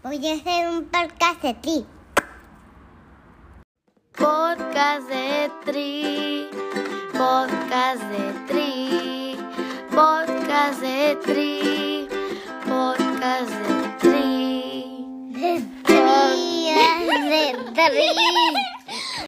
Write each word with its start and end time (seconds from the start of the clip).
Voy 0.00 0.24
a 0.28 0.34
hacer 0.34 0.68
un 0.68 0.84
podcast 0.84 1.42
de 1.42 1.54
ti. 1.54 1.84
Podcast 4.16 5.08
de 5.08 5.50
Tri, 5.64 6.46
podcast 7.12 8.02
de 8.04 8.32
Tri, 8.46 9.36
podcast 9.90 10.80
de 10.80 11.16
Tri, 11.24 12.08
podcast 12.64 13.50
de 13.50 13.98
Tri. 13.98 15.32
De 15.32 15.62
tri, 15.82 16.70
de 17.28 17.74
tri. 17.74 19.26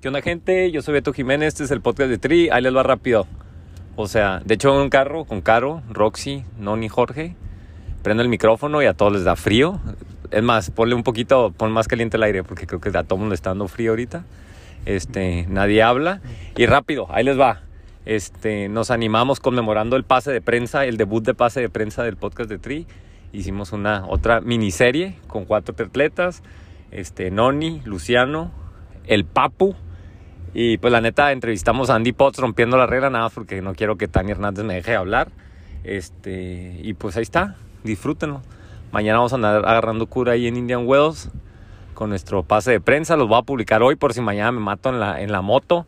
¿Qué 0.00 0.06
onda 0.06 0.22
gente? 0.22 0.70
Yo 0.70 0.82
soy 0.82 0.94
Beto 0.94 1.12
Jiménez, 1.12 1.48
este 1.48 1.64
es 1.64 1.72
el 1.72 1.80
podcast 1.80 2.10
de 2.10 2.18
Tri, 2.18 2.48
ahí 2.50 2.62
les 2.62 2.72
va 2.72 2.84
rápido. 2.84 3.26
O 3.96 4.06
sea, 4.06 4.40
de 4.44 4.54
hecho 4.54 4.72
en 4.72 4.82
un 4.82 4.88
carro 4.88 5.24
con 5.24 5.40
Caro, 5.40 5.82
Roxy, 5.88 6.44
Noni, 6.58 6.88
Jorge, 6.88 7.34
prendo 8.06 8.22
el 8.22 8.28
micrófono 8.28 8.80
y 8.82 8.86
a 8.86 8.94
todos 8.94 9.12
les 9.12 9.24
da 9.24 9.34
frío. 9.34 9.80
Es 10.30 10.40
más, 10.40 10.70
ponle 10.70 10.94
un 10.94 11.02
poquito, 11.02 11.50
pon 11.50 11.72
más 11.72 11.88
caliente 11.88 12.16
el 12.16 12.22
aire 12.22 12.44
porque 12.44 12.64
creo 12.64 12.80
que 12.80 12.96
a 12.96 13.02
todo 13.02 13.18
mundo 13.18 13.34
está 13.34 13.50
dando 13.50 13.66
frío 13.66 13.90
ahorita. 13.90 14.24
Este, 14.84 15.44
nadie 15.48 15.82
habla 15.82 16.20
y 16.56 16.66
rápido, 16.66 17.08
ahí 17.10 17.24
les 17.24 17.36
va. 17.36 17.62
Este, 18.04 18.68
nos 18.68 18.92
animamos 18.92 19.40
conmemorando 19.40 19.96
el 19.96 20.04
pase 20.04 20.30
de 20.30 20.40
prensa, 20.40 20.84
el 20.84 20.98
debut 20.98 21.24
de 21.24 21.34
pase 21.34 21.60
de 21.60 21.68
prensa 21.68 22.04
del 22.04 22.16
podcast 22.16 22.48
de 22.48 22.58
Tri. 22.58 22.86
Hicimos 23.32 23.72
una 23.72 24.06
otra 24.06 24.40
miniserie 24.40 25.16
con 25.26 25.44
cuatro 25.44 25.74
atletas, 25.84 26.44
este, 26.92 27.32
Noni, 27.32 27.82
Luciano, 27.84 28.52
el 29.08 29.24
Papu, 29.24 29.74
y 30.54 30.78
pues 30.78 30.92
la 30.92 31.00
neta 31.00 31.32
entrevistamos 31.32 31.90
a 31.90 31.96
Andy 31.96 32.12
Potts 32.12 32.38
rompiendo 32.38 32.76
la 32.76 32.86
regla, 32.86 33.10
nada 33.10 33.30
porque 33.30 33.60
no 33.62 33.74
quiero 33.74 33.96
que 33.96 34.06
Tania 34.06 34.30
Hernández 34.30 34.64
me 34.64 34.74
deje 34.74 34.94
hablar. 34.94 35.32
Este, 35.82 36.80
y 36.82 36.94
pues 36.94 37.16
ahí 37.16 37.22
está, 37.22 37.56
disfrútenlo. 37.86 38.42
Mañana 38.92 39.18
vamos 39.18 39.32
a 39.32 39.36
andar 39.36 39.56
agarrando 39.66 40.06
cura 40.06 40.32
ahí 40.32 40.46
en 40.46 40.56
Indian 40.56 40.86
Wells 40.86 41.30
con 41.94 42.10
nuestro 42.10 42.42
pase 42.42 42.70
de 42.72 42.80
prensa. 42.80 43.16
Los 43.16 43.28
voy 43.28 43.38
a 43.38 43.42
publicar 43.42 43.82
hoy 43.82 43.96
por 43.96 44.12
si 44.12 44.20
mañana 44.20 44.52
me 44.52 44.60
mato 44.60 44.90
en 44.90 45.00
la, 45.00 45.20
en 45.20 45.32
la 45.32 45.40
moto. 45.40 45.86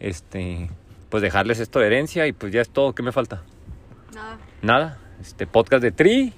Este, 0.00 0.70
pues 1.10 1.22
dejarles 1.22 1.60
esto 1.60 1.78
de 1.78 1.86
herencia 1.86 2.26
y 2.26 2.32
pues 2.32 2.52
ya 2.52 2.60
es 2.60 2.70
todo. 2.70 2.94
¿Qué 2.94 3.02
me 3.02 3.12
falta? 3.12 3.42
Nada. 4.14 4.38
Nada. 4.62 4.98
Este 5.20 5.46
podcast 5.46 5.82
de 5.82 5.92
Tri, 5.92 6.32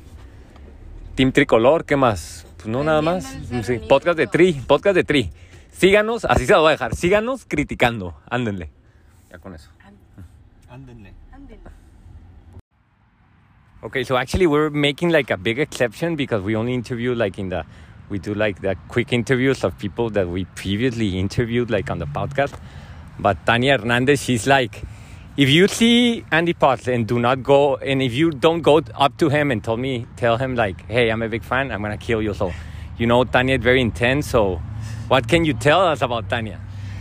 Team 1.14 1.30
Tricolor, 1.30 1.84
¿qué 1.84 1.96
más? 1.96 2.46
Pues 2.56 2.66
no, 2.66 2.82
nada 2.82 3.00
más. 3.00 3.24
Sí, 3.62 3.80
podcast 3.88 4.16
de 4.18 4.26
Tri, 4.26 4.54
podcast 4.66 4.96
de 4.96 5.04
Tri. 5.04 5.30
Síganos, 5.70 6.24
así 6.24 6.46
se 6.46 6.52
lo 6.52 6.60
voy 6.60 6.68
a 6.68 6.72
dejar. 6.72 6.94
Síganos 6.96 7.44
criticando. 7.46 8.14
Ándenle. 8.28 8.70
Ya 9.30 9.38
con 9.38 9.54
eso. 9.54 9.70
Ándenle. 10.68 11.14
Okay, 13.84 14.04
so 14.04 14.16
actually 14.16 14.46
we're 14.46 14.70
making 14.70 15.10
like 15.10 15.30
a 15.32 15.36
big 15.36 15.58
exception 15.58 16.14
because 16.14 16.40
we 16.40 16.54
only 16.54 16.72
interview 16.72 17.16
like 17.16 17.36
in 17.36 17.48
the 17.48 17.64
we 18.10 18.20
do 18.20 18.32
like 18.32 18.60
the 18.60 18.76
quick 18.86 19.12
interviews 19.12 19.64
of 19.64 19.76
people 19.76 20.08
that 20.10 20.28
we 20.28 20.44
previously 20.44 21.18
interviewed 21.18 21.68
like 21.68 21.90
on 21.90 21.98
the 21.98 22.06
podcast. 22.06 22.54
But 23.18 23.44
Tania 23.44 23.78
Hernandez, 23.78 24.22
she's 24.22 24.46
like, 24.46 24.84
if 25.36 25.48
you 25.48 25.66
see 25.66 26.24
Andy 26.30 26.52
Potts 26.52 26.86
and 26.86 27.08
do 27.08 27.18
not 27.18 27.42
go, 27.42 27.74
and 27.74 28.00
if 28.00 28.12
you 28.12 28.30
don't 28.30 28.60
go 28.60 28.82
up 28.94 29.16
to 29.18 29.28
him 29.30 29.50
and 29.50 29.64
tell 29.64 29.76
me, 29.76 30.06
tell 30.16 30.36
him 30.36 30.54
like, 30.54 30.86
hey, 30.86 31.10
I'm 31.10 31.22
a 31.22 31.28
big 31.28 31.42
fan, 31.42 31.72
I'm 31.72 31.82
gonna 31.82 31.98
kill 31.98 32.22
you. 32.22 32.34
So, 32.34 32.52
you 32.98 33.08
know, 33.08 33.24
Tanya 33.24 33.56
is 33.56 33.64
very 33.64 33.80
intense. 33.80 34.28
So, 34.28 34.62
what 35.08 35.26
can 35.26 35.44
you 35.44 35.54
tell 35.54 35.80
us 35.80 36.02
about 36.02 36.28
Tanya? 36.30 36.60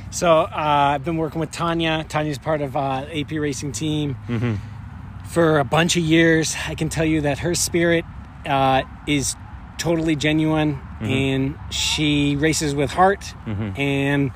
So 0.09 0.29
uh, 0.29 0.47
I've 0.95 1.05
been 1.05 1.17
working 1.17 1.39
with 1.39 1.51
Tanya. 1.51 2.05
Tanya's 2.09 2.39
part 2.39 2.61
of 2.61 2.75
uh, 2.75 3.05
AP 3.13 3.31
Racing 3.33 3.71
Team 3.71 4.17
for 5.33 5.59
a 5.59 5.63
bunch 5.63 5.97
of 5.97 6.03
years. 6.03 6.55
I 6.67 6.75
can 6.75 6.89
tell 6.89 7.05
you 7.05 7.21
that 7.21 7.39
her 7.39 7.55
spirit 7.55 8.05
uh, 8.45 8.81
is 9.07 9.35
totally 9.77 10.15
genuine, 10.15 10.79
and 11.01 11.55
she 11.71 12.35
races 12.35 12.75
with 12.75 12.91
heart, 12.91 13.23
and 13.77 14.31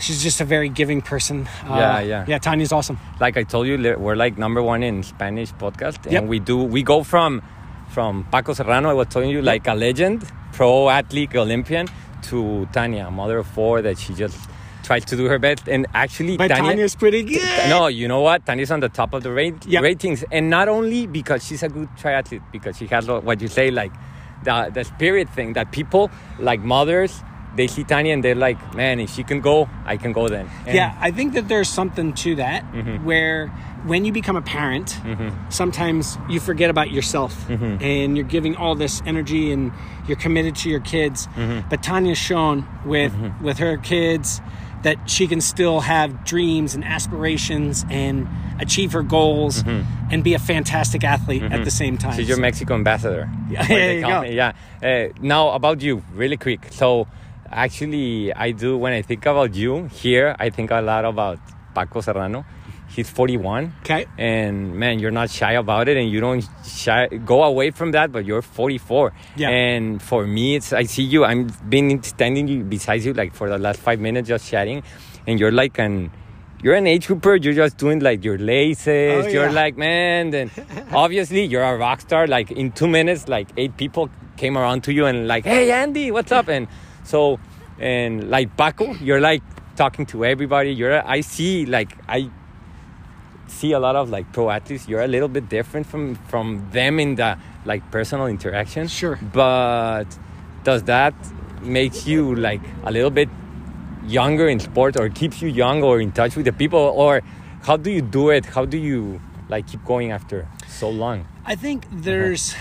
she's 0.00 0.22
just 0.22 0.40
a 0.40 0.44
very 0.44 0.68
giving 0.68 1.00
person. 1.00 1.46
Uh, 1.64 1.76
Yeah, 1.78 2.00
yeah. 2.00 2.24
yeah. 2.28 2.38
Tanya's 2.38 2.72
awesome. 2.72 2.98
like 3.20 3.36
I 3.36 3.44
told 3.44 3.66
you, 3.66 3.76
we're 3.98 4.16
like 4.16 4.36
number 4.38 4.62
one 4.62 4.82
in 4.82 5.02
Spanish 5.02 5.52
podcast, 5.54 6.04
and 6.04 6.12
Yep. 6.12 6.24
we 6.24 6.38
do 6.40 6.56
we 6.76 6.82
go 6.82 7.02
from 7.02 7.40
from 7.88 8.24
Paco 8.32 8.52
Serrano. 8.54 8.90
I 8.90 8.94
was 8.94 9.06
telling 9.08 9.30
you, 9.30 9.40
like 9.42 9.66
a 9.68 9.74
legend, 9.74 10.24
pro 10.52 10.88
athlete, 10.90 11.34
Olympian, 11.36 11.86
to 12.28 12.66
Tanya, 12.72 13.10
mother 13.10 13.38
of 13.38 13.46
four, 13.46 13.80
that 13.82 13.96
she 13.98 14.12
just 14.14 14.36
tries 14.84 15.04
to 15.06 15.16
do 15.16 15.24
her 15.32 15.38
best, 15.38 15.66
and 15.68 15.86
actually, 15.94 16.36
But 16.36 16.48
Tanya. 16.48 16.70
Tanya's 16.70 16.94
pretty 16.94 17.22
good. 17.24 17.42
no, 17.68 17.88
you 17.88 18.06
know 18.06 18.20
what? 18.20 18.44
Tanya's 18.46 18.70
on 18.70 18.80
the 18.80 18.88
top 19.00 19.14
of 19.14 19.22
the 19.24 19.32
rate, 19.32 19.58
Yep. 19.66 19.82
ratings, 19.82 20.24
and 20.30 20.48
not 20.50 20.68
only 20.68 21.06
because 21.08 21.40
she's 21.46 21.62
a 21.64 21.68
good 21.68 21.88
triathlete, 21.98 22.42
because 22.52 22.76
she 22.78 22.86
has 22.94 23.08
what 23.08 23.40
you 23.40 23.48
say, 23.48 23.70
like 23.70 23.92
the 24.44 24.70
the 24.72 24.84
spirit 24.84 25.28
thing 25.34 25.54
that 25.54 25.72
people 25.72 26.10
like 26.38 26.60
mothers. 26.60 27.22
They 27.56 27.68
see 27.68 27.84
Tanya 27.84 28.12
and 28.12 28.24
they're 28.24 28.34
like, 28.48 28.58
man, 28.74 28.98
if 28.98 29.10
she 29.14 29.22
can 29.22 29.40
go, 29.40 29.68
I 29.86 29.96
can 29.96 30.10
go 30.12 30.26
then. 30.28 30.50
And 30.66 30.74
yeah, 30.74 30.98
I 30.98 31.12
think 31.12 31.34
that 31.34 31.46
there's 31.46 31.68
something 31.70 32.12
to 32.26 32.34
that 32.34 32.64
Mm-hmm. 32.74 33.04
where 33.06 33.46
when 33.86 34.04
you 34.04 34.10
become 34.10 34.34
a 34.34 34.42
parent, 34.42 34.90
sometimes 35.50 36.18
you 36.28 36.40
forget 36.40 36.70
about 36.70 36.90
yourself 36.90 37.32
Mm-hmm. 37.48 37.78
and 37.82 38.16
you're 38.16 38.26
giving 38.26 38.56
all 38.56 38.74
this 38.74 39.02
energy 39.06 39.52
and 39.52 39.70
you're 40.08 40.16
committed 40.18 40.56
to 40.56 40.68
your 40.68 40.80
kids. 40.80 41.28
Mm-hmm. 41.36 41.68
But 41.68 41.82
Tanya's 41.82 42.18
shown 42.18 42.66
with 42.84 43.14
with 43.40 43.58
her 43.58 43.76
kids 43.78 44.40
that 44.84 45.10
she 45.10 45.26
can 45.26 45.40
still 45.40 45.80
have 45.80 46.24
dreams 46.24 46.74
and 46.74 46.84
aspirations 46.84 47.84
and 47.90 48.28
achieve 48.60 48.92
her 48.92 49.02
goals 49.02 49.64
and 49.66 50.22
be 50.22 50.34
a 50.34 50.38
fantastic 50.38 51.02
athlete 51.04 51.42
at 51.42 51.64
the 51.64 51.70
same 51.70 51.98
time. 51.98 52.12
Mm-hmm. 52.12 52.20
She's 52.20 52.28
your 52.28 52.38
Mexico 52.38 52.74
ambassador. 52.74 53.28
Yeah, 53.50 53.66
there 53.66 53.94
you 53.94 54.00
go. 54.00 54.22
me, 54.22 54.34
Yeah. 54.34 54.52
Uh, 54.82 55.08
now 55.20 55.50
about 55.50 55.80
you, 55.82 56.02
really 56.14 56.36
quick. 56.36 56.68
So, 56.70 57.06
actually, 57.50 58.32
I 58.32 58.52
do 58.52 58.76
when 58.78 58.92
I 58.92 59.02
think 59.02 59.26
about 59.26 59.54
you 59.54 59.86
here, 59.86 60.36
I 60.38 60.50
think 60.50 60.70
a 60.70 60.80
lot 60.80 61.04
about 61.04 61.38
Paco 61.74 62.00
Serrano. 62.00 62.44
He's 62.94 63.10
41. 63.10 63.74
Okay. 63.80 64.06
And 64.16 64.76
man, 64.76 65.00
you're 65.00 65.10
not 65.10 65.28
shy 65.28 65.52
about 65.54 65.88
it, 65.88 65.96
and 65.96 66.08
you 66.08 66.20
don't 66.20 66.46
shy 66.64 67.08
go 67.08 67.42
away 67.42 67.72
from 67.72 67.90
that. 67.90 68.12
But 68.12 68.24
you're 68.24 68.40
44. 68.40 69.12
Yeah. 69.34 69.48
And 69.48 70.00
for 70.00 70.26
me, 70.26 70.54
it's 70.54 70.72
I 70.72 70.84
see 70.84 71.02
you. 71.02 71.24
I'm 71.24 71.48
been 71.68 72.00
standing 72.04 72.68
beside 72.68 73.02
you 73.02 73.12
like 73.12 73.34
for 73.34 73.48
the 73.48 73.58
last 73.58 73.80
five 73.80 73.98
minutes, 73.98 74.28
just 74.28 74.48
chatting, 74.48 74.84
and 75.26 75.40
you're 75.40 75.52
like 75.52 75.78
an. 75.78 76.12
You're 76.62 76.76
an 76.76 76.86
age 76.86 77.08
grouper. 77.08 77.34
You're 77.34 77.52
just 77.52 77.76
doing 77.76 77.98
like 77.98 78.24
your 78.24 78.38
laces. 78.38 79.26
Oh, 79.26 79.28
you're 79.28 79.46
yeah. 79.46 79.50
like, 79.50 79.76
man. 79.76 80.30
Then 80.30 80.50
obviously 80.92 81.44
you're 81.44 81.62
a 81.62 81.76
rock 81.76 82.00
star. 82.00 82.26
Like 82.26 82.50
in 82.52 82.72
two 82.72 82.88
minutes, 82.88 83.28
like 83.28 83.48
eight 83.58 83.76
people 83.76 84.08
came 84.38 84.56
around 84.56 84.82
to 84.84 84.92
you 84.92 85.04
and 85.04 85.28
like, 85.28 85.44
hey 85.44 85.70
Andy, 85.72 86.10
what's 86.10 86.32
up? 86.32 86.48
And 86.48 86.68
so, 87.02 87.38
and 87.78 88.30
like 88.30 88.56
Paco, 88.56 88.94
you're 88.94 89.20
like 89.20 89.42
talking 89.76 90.06
to 90.06 90.24
everybody. 90.24 90.72
You're. 90.72 91.06
I 91.06 91.20
see 91.20 91.66
like 91.66 91.98
I 92.08 92.30
see 93.46 93.72
a 93.72 93.78
lot 93.78 93.96
of 93.96 94.10
like 94.10 94.32
pro 94.32 94.50
athletes 94.50 94.88
you're 94.88 95.02
a 95.02 95.08
little 95.08 95.28
bit 95.28 95.48
different 95.48 95.86
from 95.86 96.14
from 96.28 96.66
them 96.72 96.98
in 97.00 97.14
the 97.16 97.36
like 97.64 97.82
personal 97.90 98.26
interaction. 98.26 98.88
Sure. 98.88 99.18
but 99.32 100.04
does 100.64 100.82
that 100.84 101.14
make 101.62 102.06
you 102.06 102.34
like 102.34 102.60
a 102.84 102.90
little 102.90 103.10
bit 103.10 103.28
younger 104.06 104.48
in 104.48 104.60
sport 104.60 104.98
or 104.98 105.08
keeps 105.08 105.40
you 105.42 105.48
young 105.48 105.82
or 105.82 106.00
in 106.00 106.12
touch 106.12 106.36
with 106.36 106.44
the 106.46 106.52
people? 106.52 106.78
Or 106.80 107.22
how 107.62 107.76
do 107.76 107.90
you 107.90 108.02
do 108.02 108.30
it? 108.30 108.44
How 108.46 108.64
do 108.64 108.76
you 108.78 109.20
like 109.48 109.66
keep 109.66 109.84
going 109.84 110.10
after 110.12 110.48
so 110.68 110.88
long? 110.90 111.26
I 111.46 111.54
think 111.54 111.86
there's 111.90 112.54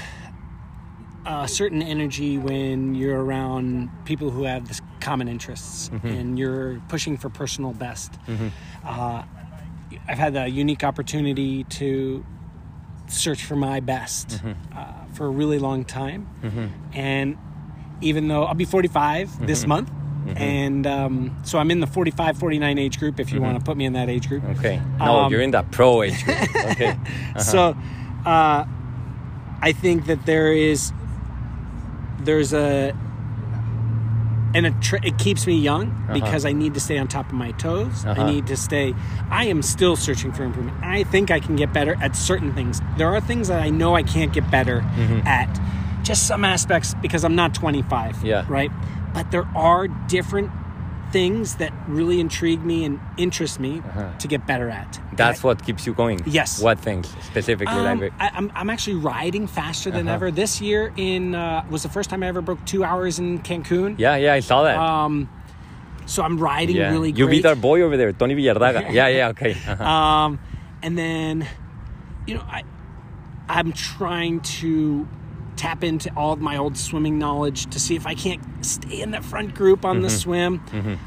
a 1.25 1.47
certain 1.47 1.81
energy 1.81 2.37
when 2.37 2.95
you're 2.95 3.23
around 3.23 3.89
people 4.05 4.29
who 4.29 4.43
have 4.43 4.67
this 4.67 4.81
common 4.99 5.27
interests 5.27 5.89
and 6.03 6.37
you're 6.39 6.81
pushing 6.89 7.17
for 7.17 7.29
personal 7.29 7.71
best. 7.73 8.13
Uh, 8.85 9.23
I've 10.07 10.17
had 10.17 10.33
the 10.33 10.47
unique 10.49 10.83
opportunity 10.83 11.63
to 11.65 12.25
search 13.07 13.43
for 13.45 13.55
my 13.55 13.79
best 13.79 14.41
uh, 14.75 14.93
for 15.13 15.25
a 15.25 15.29
really 15.29 15.59
long 15.59 15.85
time. 15.85 16.27
And 16.93 17.37
even 18.01 18.27
though 18.27 18.43
I'll 18.43 18.53
be 18.55 18.65
45 18.65 19.45
this 19.47 19.65
month, 19.65 19.89
and 20.35 20.87
um, 20.87 21.37
so 21.43 21.57
I'm 21.59 21.69
in 21.69 21.79
the 21.81 21.87
45 21.87 22.37
49 22.37 22.77
age 22.79 22.97
group 22.99 23.19
if 23.19 23.31
you 23.33 23.41
want 23.41 23.57
to 23.59 23.63
put 23.63 23.75
me 23.75 23.85
in 23.85 23.93
that 23.93 24.09
age 24.09 24.29
group. 24.29 24.43
okay. 24.57 24.81
No 24.99 25.19
Um, 25.19 25.31
you're 25.31 25.41
in 25.41 25.51
that 25.51 25.69
pro 25.71 26.01
age 26.01 26.23
group. 26.23 26.37
Okay. 26.71 26.97
So, 27.39 27.75
uh, 28.25 28.65
I 29.61 29.71
think 29.73 30.05
that 30.07 30.25
there 30.25 30.51
is 30.53 30.91
there's 32.19 32.53
a 32.53 32.93
and 34.53 34.65
it, 34.67 34.73
tr- 34.81 34.97
it 35.03 35.17
keeps 35.17 35.47
me 35.47 35.55
young 35.57 36.05
because 36.13 36.45
I 36.45 36.51
need 36.51 36.73
to 36.75 36.79
stay 36.79 36.97
on 36.97 37.07
top 37.07 37.27
of 37.27 37.33
my 37.33 37.51
toes. 37.53 38.05
Uh-huh. 38.05 38.21
I 38.21 38.31
need 38.31 38.47
to 38.47 38.57
stay. 38.57 38.93
I 39.29 39.45
am 39.45 39.61
still 39.61 39.95
searching 39.95 40.31
for 40.31 40.43
improvement. 40.43 40.77
I 40.83 41.03
think 41.03 41.31
I 41.31 41.39
can 41.39 41.55
get 41.55 41.73
better 41.73 41.95
at 42.01 42.15
certain 42.15 42.53
things. 42.53 42.81
There 42.97 43.07
are 43.15 43.21
things 43.21 43.47
that 43.47 43.61
I 43.61 43.69
know 43.69 43.95
I 43.95 44.03
can't 44.03 44.31
get 44.33 44.49
better 44.51 44.81
at. 45.25 45.59
Just 46.03 46.27
some 46.27 46.43
aspects 46.43 46.93
because 47.01 47.23
I'm 47.23 47.35
not 47.35 47.53
25. 47.55 48.23
Yeah. 48.25 48.45
Right. 48.49 48.71
But 49.13 49.31
there 49.31 49.47
are 49.55 49.87
different 49.87 50.51
things 51.13 51.55
that 51.57 51.71
really 51.87 52.19
intrigue 52.19 52.65
me 52.65 52.83
and 52.83 52.99
interest 53.17 53.59
me 53.59 53.81
to 54.19 54.27
get 54.27 54.45
better 54.47 54.67
at. 54.69 54.97
Uh-huh. 54.97 55.15
That's 55.15 55.45
I- 55.45 55.47
what 55.47 55.63
keeps 55.63 55.85
you 55.87 55.93
going. 55.93 56.21
Yes. 56.25 56.59
What 56.61 56.79
things 56.79 57.07
specifically? 57.21 57.73
Um, 57.75 58.01
like, 58.01 58.11
I, 58.19 58.31
I'm, 58.33 58.51
I'm 58.55 58.69
actually 58.71 58.95
riding 58.97 59.45
faster 59.47 59.91
than 59.91 60.07
Uh-huh. 60.07 60.15
ever. 60.15 60.31
This 60.31 60.59
year 60.59 60.91
in 60.97 61.35
uh, 61.35 61.63
was 61.69 61.83
the 61.83 61.89
first 61.89 62.09
time 62.09 62.23
I 62.23 62.27
ever 62.27 62.41
broke 62.41 62.65
two 62.65 62.83
hours 62.83 63.19
in 63.19 63.39
Cancun. 63.43 63.95
yeah, 63.99 64.15
yeah, 64.17 64.33
I 64.33 64.41
saw 64.41 64.63
that. 64.63 64.75
Um, 64.77 65.29
so 66.07 66.23
I'm 66.23 66.37
riding 66.37 66.75
yeah. 66.75 66.91
really 66.91 67.09
you 67.11 67.25
great. 67.27 67.43
beat 67.43 67.45
our 67.45 67.55
boy 67.55 67.81
over 67.81 67.95
there, 67.95 68.11
Tony 68.11 68.35
Villardaga. 68.35 68.91
yeah, 68.99 69.07
yeah, 69.07 69.29
okay. 69.29 69.51
Uh-huh. 69.53 69.83
Um, 69.85 70.39
and 70.81 70.97
then, 70.97 71.47
you 72.27 72.33
know, 72.35 72.41
I 72.57 72.63
I'm 73.47 73.71
trying 73.71 74.41
to 74.59 75.07
tap 75.55 75.83
into 75.83 76.11
all 76.15 76.33
of 76.33 76.39
my 76.39 76.57
old 76.57 76.77
swimming 76.77 77.17
knowledge 77.19 77.65
to 77.71 77.79
see 77.79 77.95
if 77.95 78.05
I 78.07 78.13
can't 78.15 78.41
stay 78.65 79.01
in 79.01 79.11
the 79.11 79.21
front 79.21 79.55
group 79.55 79.85
on 79.85 80.01
the 80.01 80.07
Mm-hmm. 80.09 80.17
swim. 80.17 80.99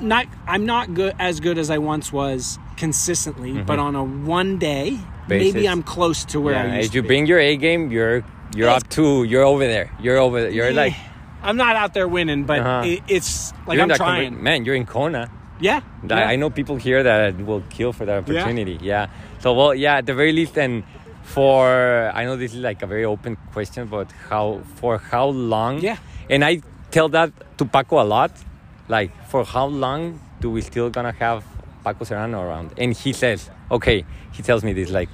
Not 0.00 0.26
I'm 0.46 0.64
not 0.64 0.94
good 0.94 1.14
as 1.18 1.40
good 1.40 1.58
as 1.58 1.70
I 1.70 1.78
once 1.78 2.12
was 2.12 2.58
consistently, 2.76 3.60
but 3.62 3.78
on 3.78 3.94
a 3.96 4.04
one 4.04 4.58
day, 4.58 4.92
Mm-hmm. 4.92 5.28
Basis. 5.28 5.54
maybe 5.54 5.68
I'm 5.68 5.82
close 5.82 6.24
to 6.26 6.40
where 6.40 6.56
I 6.56 6.66
yeah, 6.68 6.76
used 6.76 6.86
if 6.86 6.92
to 6.92 6.96
you 6.98 7.02
bring 7.02 7.26
your 7.26 7.38
A 7.38 7.56
game, 7.56 7.90
you're 7.90 8.24
you're 8.56 8.70
up 8.70 8.88
to 8.90 9.24
you're 9.24 9.42
over 9.44 9.66
there. 9.66 9.90
You're 10.00 10.16
over. 10.16 10.40
There. 10.40 10.50
You're 10.50 10.72
like 10.72 10.94
I'm 11.42 11.56
not 11.58 11.76
out 11.76 11.92
there 11.92 12.08
winning, 12.08 12.44
but 12.44 12.60
Uh-huh. 12.60 12.82
it, 12.86 13.00
it's 13.08 13.52
like 13.66 13.76
you're 13.76 13.82
I'm 13.90 13.96
trying. 13.96 14.32
conver- 14.34 14.40
man, 14.40 14.64
you're 14.64 14.74
in 14.74 14.86
Kona. 14.86 15.30
yeah, 15.60 15.80
yeah. 16.08 16.14
I 16.32 16.36
know 16.36 16.48
people 16.48 16.76
here 16.76 17.02
that 17.02 17.36
will 17.44 17.62
kill 17.68 17.92
for 17.92 18.06
that 18.06 18.18
opportunity. 18.22 18.78
Yeah. 18.80 19.08
So 19.40 19.52
well, 19.52 19.74
yeah, 19.74 19.96
at 19.98 20.06
the 20.06 20.14
very 20.14 20.32
least, 20.32 20.56
and 20.56 20.82
for 21.34 22.10
I 22.14 22.24
know 22.24 22.36
this 22.36 22.54
is 22.54 22.60
like 22.60 22.82
a 22.82 22.86
very 22.86 23.04
open 23.04 23.36
question, 23.52 23.86
but 23.86 24.10
how 24.28 24.62
for 24.76 24.98
how 24.98 25.26
long? 25.26 25.80
Yeah. 25.80 25.98
And 26.30 26.44
I 26.44 26.62
tell 26.90 27.08
that 27.10 27.32
to 27.58 27.64
Paco 27.64 28.02
a 28.02 28.06
lot, 28.16 28.32
like 28.88 29.10
for 29.28 29.44
how 29.44 29.66
long 29.66 30.20
do 30.40 30.50
we 30.50 30.60
still 30.60 30.90
gonna 30.90 31.12
have 31.12 31.44
Paco 31.84 32.04
Serrano 32.04 32.40
around? 32.42 32.72
And 32.78 32.92
he 32.94 33.12
says, 33.12 33.50
okay, 33.70 34.04
he 34.32 34.42
tells 34.42 34.64
me 34.64 34.72
this 34.72 34.90
like. 34.90 35.08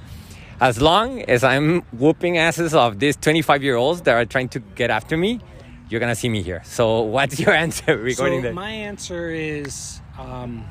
As 0.61 0.81
long 0.81 1.21
as 1.23 1.43
I'm 1.43 1.81
whooping 1.91 2.37
asses 2.37 2.73
of 2.73 2.97
these 2.99 3.17
25 3.17 3.61
year 3.61 3.75
olds 3.75 4.01
that 4.03 4.15
are 4.15 4.23
trying 4.23 4.47
to 4.49 4.59
get 4.59 4.89
after 4.89 5.17
me, 5.17 5.41
you're 5.89 5.99
gonna 5.99 6.15
see 6.15 6.29
me 6.29 6.41
here. 6.41 6.61
So, 6.63 7.01
what's 7.01 7.37
your 7.37 7.53
answer 7.65 7.97
regarding 7.97 8.39
so 8.39 8.47
that? 8.47 8.53
my 8.53 8.71
answer 8.71 9.29
is 9.29 9.99
um, 10.17 10.63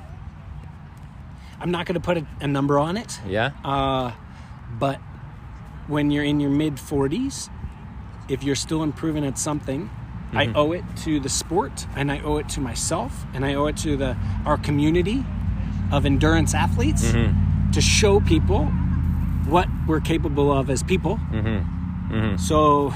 I'm 1.61 1.71
not 1.71 1.87
going 1.87 1.95
to 1.95 2.01
put 2.01 2.19
a, 2.19 2.27
a 2.41 2.47
number 2.47 2.79
on 2.79 2.97
it. 2.97 3.21
yeah. 3.27 3.51
Uh, 3.65 4.13
but 4.79 5.01
when 5.89 6.11
you're 6.11 6.25
in 6.25 6.41
your 6.41 6.51
mid 6.51 6.75
40s, 6.77 7.51
if 8.29 8.43
you're 8.43 8.55
still 8.57 8.83
improving 8.83 9.25
at 9.25 9.39
something, 9.39 9.91
I 10.33 10.47
Mm-hmm. 10.47 10.57
owe 10.57 10.73
it 10.73 10.85
to 11.05 11.21
the 11.21 11.29
sport 11.29 11.87
and 11.95 12.11
I 12.11 12.19
owe 12.21 12.39
it 12.39 12.49
to 12.51 12.61
myself 12.61 13.25
and 13.35 13.45
I 13.45 13.55
owe 13.55 13.67
it 13.67 13.77
to 13.79 13.97
the 13.97 14.17
our 14.45 14.57
community 14.59 15.25
of 15.93 16.05
endurance 16.07 16.55
athletes 16.55 17.05
Mm-hmm. 17.13 17.71
to 17.73 17.81
show 17.81 18.21
people 18.21 18.67
what 19.47 19.69
we're 19.87 20.01
capable 20.01 20.51
of 20.51 20.71
as 20.71 20.83
people. 20.83 21.19
Mm-hmm. 21.31 22.37
So 22.37 22.93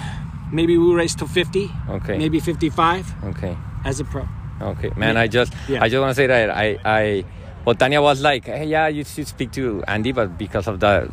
maybe 0.51 0.79
we'll 0.79 0.95
race 0.95 1.15
till 1.15 1.29
50, 1.29 1.71
Okay. 1.91 2.19
maybe 2.19 2.41
55 2.41 3.13
Okay. 3.37 3.57
as 3.85 4.01
a 4.01 4.05
pro. 4.05 4.27
Okay, 4.61 4.91
man. 4.97 5.17
I 5.17 5.29
just, 5.29 5.53
Yeah. 5.69 5.83
I 5.85 5.89
just 5.89 6.01
want 6.01 6.11
to 6.11 6.15
say 6.15 6.27
that 6.27 6.51
I, 6.51 6.79
I, 6.85 7.25
well, 7.65 7.75
Tanya 7.77 8.01
was 8.03 8.21
like, 8.23 8.47
hey, 8.47 8.67
yeah, 8.67 8.89
you 8.89 9.05
should 9.05 9.29
speak 9.29 9.53
to 9.53 9.85
Andy, 9.87 10.11
but 10.13 10.37
because 10.39 10.67
of 10.67 10.81
the 10.81 11.13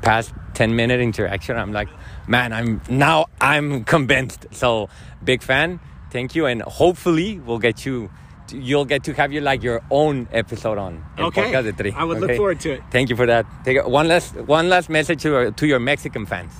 past 0.00 0.32
ten 0.58 0.70
minute 0.80 1.00
interaction, 1.00 1.56
I'm 1.62 1.72
like, 1.80 1.88
man, 2.26 2.52
I'm 2.58 2.80
now 2.90 3.26
I'm 3.40 3.84
convinced. 3.84 4.46
So 4.52 4.88
big 5.22 5.40
fan. 5.42 5.78
Thank 6.10 6.34
you, 6.36 6.46
and 6.50 6.62
hopefully 6.62 7.38
we'll 7.46 7.62
get 7.68 7.86
you. 7.86 8.10
You'll 8.50 8.86
get 8.88 9.04
to 9.04 9.12
have 9.20 9.30
you 9.34 9.42
like 9.42 9.62
your 9.62 9.80
own 9.90 10.26
episode 10.32 10.78
on 10.86 11.04
Okay. 11.18 11.42
Podcast 11.52 11.64
de 11.68 11.72
Tri. 11.72 11.92
I 12.00 12.04
would 12.08 12.18
look 12.20 12.34
forward 12.36 12.60
to 12.64 12.70
it. 12.76 12.80
Thank 12.90 13.10
you 13.10 13.16
for 13.20 13.26
that. 13.26 13.44
Take 13.64 13.76
one 13.86 14.08
last 14.08 14.34
one 14.58 14.66
last 14.70 14.88
message 14.88 15.20
to 15.24 15.28
your, 15.28 15.50
to 15.52 15.66
your 15.66 15.78
Mexican 15.80 16.24
fans. 16.26 16.52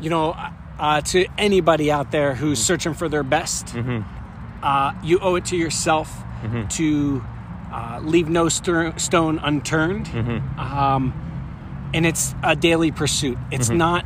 you 0.00 0.10
know, 0.10 0.34
uh, 0.78 1.00
to 1.12 1.26
anybody 1.38 1.90
out 1.92 2.10
there 2.10 2.34
who's 2.34 2.58
searching 2.70 2.94
for 2.94 3.08
their 3.08 3.22
best, 3.24 3.64
uh, 4.62 4.92
you 5.02 5.18
owe 5.20 5.36
it 5.38 5.44
to 5.46 5.56
yourself 5.56 6.08
to 6.70 7.22
uh, 7.72 8.00
leave 8.02 8.28
no 8.28 8.48
stir- 8.48 8.94
stone 8.98 9.38
unturned. 9.42 10.06
Um, 10.58 11.12
and 11.94 12.06
it's 12.06 12.34
a 12.42 12.56
daily 12.56 12.90
pursuit. 12.90 13.38
It's 13.50 13.68
mm-hmm. 13.68 13.78
not 13.78 14.04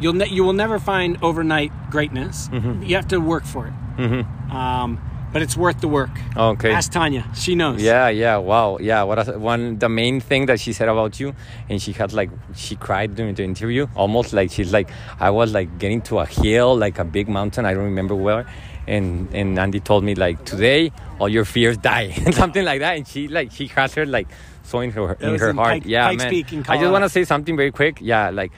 you'll 0.00 0.12
ne- 0.14 0.28
you 0.28 0.44
will 0.44 0.52
never 0.52 0.78
find 0.78 1.18
overnight 1.22 1.72
greatness. 1.90 2.48
Mm-hmm. 2.48 2.82
You 2.82 2.96
have 2.96 3.08
to 3.08 3.18
work 3.18 3.44
for 3.44 3.66
it. 3.68 3.72
Mm-hmm. 3.96 4.50
Um, 4.50 5.00
but 5.32 5.40
it's 5.40 5.56
worth 5.56 5.80
the 5.80 5.88
work. 5.88 6.10
Okay. 6.36 6.72
Ask 6.72 6.92
Tanya; 6.92 7.24
she 7.34 7.54
knows. 7.54 7.80
Yeah, 7.80 8.08
yeah, 8.08 8.36
wow, 8.36 8.76
yeah. 8.78 9.02
What 9.04 9.26
a, 9.26 9.38
one 9.38 9.78
the 9.78 9.88
main 9.88 10.20
thing 10.20 10.46
that 10.46 10.60
she 10.60 10.74
said 10.74 10.88
about 10.88 11.18
you, 11.18 11.34
and 11.70 11.80
she 11.80 11.92
had 11.92 12.12
like 12.12 12.30
she 12.54 12.76
cried 12.76 13.14
during 13.14 13.34
the 13.34 13.42
interview, 13.42 13.86
almost 13.94 14.34
like 14.34 14.50
she's 14.50 14.72
like 14.72 14.90
I 15.18 15.30
was 15.30 15.52
like 15.52 15.78
getting 15.78 16.02
to 16.02 16.18
a 16.18 16.26
hill, 16.26 16.76
like 16.76 16.98
a 16.98 17.04
big 17.04 17.28
mountain. 17.28 17.64
I 17.64 17.72
don't 17.72 17.84
remember 17.84 18.14
where, 18.14 18.46
and 18.86 19.28
and 19.32 19.58
Andy 19.58 19.80
told 19.80 20.04
me 20.04 20.14
like 20.14 20.44
today 20.44 20.92
all 21.18 21.30
your 21.30 21.46
fears 21.46 21.78
die, 21.78 22.12
and 22.26 22.34
something 22.42 22.64
like 22.64 22.80
that. 22.80 22.96
And 22.96 23.08
she 23.08 23.28
like 23.28 23.52
she 23.52 23.68
has 23.68 23.94
her 23.94 24.04
like 24.04 24.28
so 24.62 24.80
in 24.80 24.90
her 24.92 25.14
in 25.20 25.38
her 25.38 25.50
in 25.50 25.56
heart. 25.56 25.72
Pike- 25.72 25.82
yeah, 25.86 26.08
Pikes 26.08 26.22
man. 26.22 26.30
Peak 26.30 26.46
I 26.68 26.78
just 26.78 26.92
want 26.92 27.04
to 27.04 27.08
say 27.08 27.24
something 27.24 27.56
very 27.56 27.70
quick. 27.72 27.98
Yeah, 28.00 28.30
like 28.30 28.52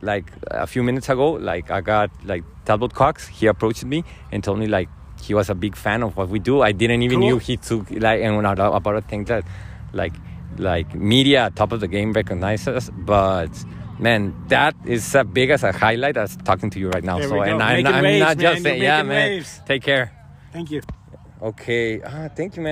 like 0.00 0.32
a 0.50 0.66
few 0.66 0.82
minutes 0.82 1.08
ago, 1.08 1.32
like 1.32 1.70
I 1.70 1.80
got 1.80 2.10
like 2.24 2.44
Talbot 2.64 2.94
Cox. 2.94 3.26
He 3.28 3.46
approached 3.46 3.84
me 3.84 4.04
and 4.30 4.42
told 4.42 4.58
me 4.58 4.66
like 4.66 4.88
he 5.22 5.34
was 5.34 5.48
a 5.50 5.54
big 5.54 5.76
fan 5.76 6.02
of 6.02 6.16
what 6.16 6.28
we 6.28 6.38
do. 6.38 6.62
I 6.62 6.72
didn't 6.72 7.02
even 7.02 7.20
Cool. 7.20 7.28
knew 7.28 7.38
he 7.38 7.56
took 7.56 7.90
like 7.90 8.20
and 8.22 8.36
when 8.36 8.46
I 8.46 8.52
about 8.52 8.96
a 8.96 9.02
thing 9.02 9.24
that 9.24 9.44
like 9.92 10.14
like 10.58 10.94
media 10.94 11.50
top 11.54 11.72
of 11.72 11.80
the 11.80 11.88
game 11.88 12.12
recognizes, 12.12 12.90
but. 12.90 13.50
Man, 13.98 14.34
that 14.48 14.74
is 14.84 15.14
as 15.14 15.24
big 15.26 15.50
as 15.50 15.62
a 15.62 15.70
highlight 15.70 16.16
as 16.16 16.36
talking 16.38 16.70
to 16.70 16.80
you 16.80 16.88
right 16.90 17.04
now. 17.04 17.18
There 17.18 17.28
so, 17.28 17.40
and 17.40 17.62
I'm, 17.62 17.86
I'm 17.86 18.18
not 18.18 18.36
just 18.36 18.54
man. 18.54 18.62
saying, 18.62 18.76
You're 18.78 18.84
yeah, 18.84 19.02
man. 19.04 19.30
waves. 19.30 19.60
Take 19.64 19.82
care. 19.84 20.10
Thank 20.52 20.72
you. 20.72 20.80
Okay. 21.40 22.00
Ah, 22.02 22.28
thank 22.34 22.56
you, 22.56 22.62
man. 22.62 22.70